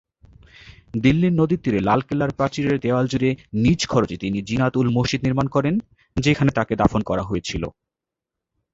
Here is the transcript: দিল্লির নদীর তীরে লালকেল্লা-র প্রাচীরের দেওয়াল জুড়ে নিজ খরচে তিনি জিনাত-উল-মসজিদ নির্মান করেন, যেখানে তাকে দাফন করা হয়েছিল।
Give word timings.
দিল্লির 0.95 1.33
নদীর 1.33 1.59
তীরে 1.63 1.79
লালকেল্লা-র 1.79 2.31
প্রাচীরের 2.31 2.77
দেওয়াল 2.79 3.05
জুড়ে 3.07 3.29
নিজ 3.55 3.79
খরচে 3.87 4.15
তিনি 4.17 4.37
জিনাত-উল-মসজিদ 4.41 5.21
নির্মান 5.23 5.47
করেন, 5.47 5.75
যেখানে 6.15 6.51
তাকে 6.51 6.73
দাফন 6.75 7.01
করা 7.01 7.23
হয়েছিল। 7.23 7.63